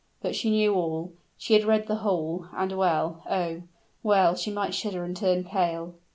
But 0.19 0.35
she 0.35 0.49
knew 0.49 0.73
all 0.73 1.13
she 1.37 1.53
had 1.53 1.63
read 1.63 1.85
the 1.85 1.97
whole; 1.97 2.47
and 2.57 2.71
well 2.71 3.21
oh! 3.29 3.61
well 4.01 4.35
might 4.51 4.73
she 4.73 4.81
shudder 4.89 5.03
and 5.03 5.15
turn 5.15 5.43
pale. 5.43 5.93